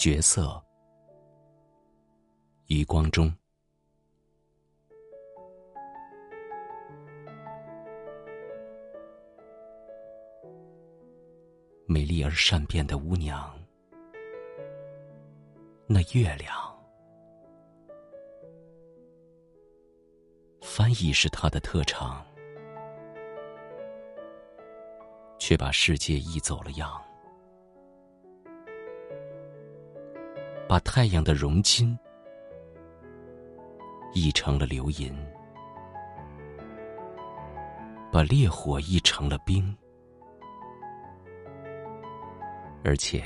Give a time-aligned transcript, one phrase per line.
[0.00, 0.58] 角色：
[2.68, 3.30] 余光中。
[11.84, 13.54] 美丽而善变的巫娘，
[15.86, 16.56] 那月亮，
[20.62, 22.24] 翻译是她的特长，
[25.38, 26.90] 却把世界译走了样，
[30.70, 31.98] 把太阳的熔金
[34.12, 35.12] 译成了流银，
[38.12, 39.76] 把烈火译成了冰。
[42.84, 43.24] 而且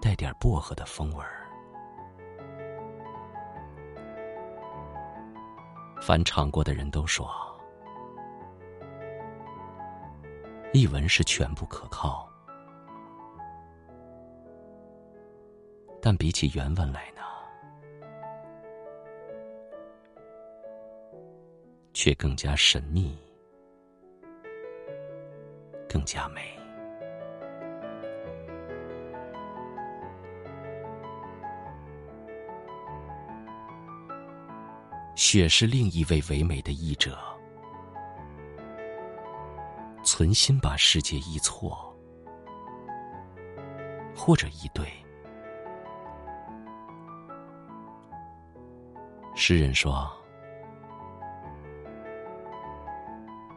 [0.00, 1.44] 带点薄荷的风味儿。
[6.00, 7.28] 凡尝过的人都说，
[10.72, 12.29] 译文是全部可靠，
[16.02, 17.20] 但比起原文来呢，
[21.92, 23.18] 却更加神秘，
[25.86, 26.40] 更加美。
[35.16, 37.18] 雪是另一位唯美的译者，
[40.02, 41.94] 存心把世界译错，
[44.16, 44.86] 或者译对。
[49.42, 50.06] 诗人说：“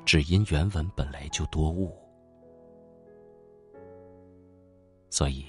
[0.05, 1.93] 只因原文本来就多雾，
[5.09, 5.45] 所以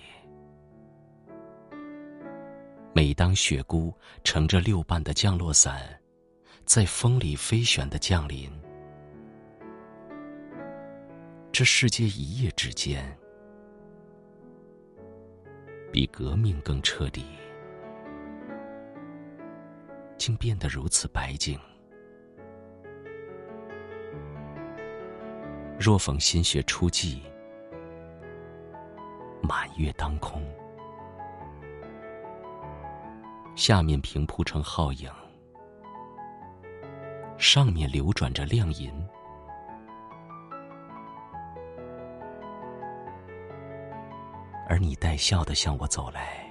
[2.93, 5.81] 每当雪姑乘着六瓣的降落伞。”
[6.67, 8.51] 在风里飞旋的降临，
[11.53, 13.17] 这世界一夜之间，
[15.93, 17.23] 比革命更彻底，
[20.25, 21.61] 竟变得如此白净。
[25.79, 27.21] 若逢新雪初霁，
[29.43, 30.43] 满月当空，
[33.55, 35.13] 下面平铺成皓影。
[37.37, 38.91] 上面流转着亮银，
[44.71, 46.44] 而你带笑的向我走来。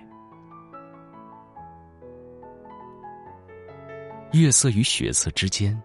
[4.34, 5.80] 月色与血色之间，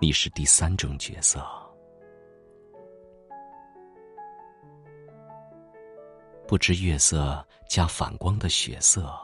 [0.00, 1.44] 你是第三种角色。
[6.48, 9.14] 不知月色加反光的血色。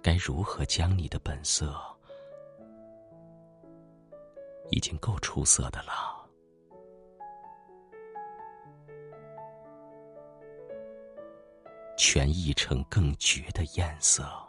[0.00, 1.74] 该如何将你的本色，
[4.70, 6.15] 已经够出色的了，
[11.96, 14.45] 全溢成更绝的艳色？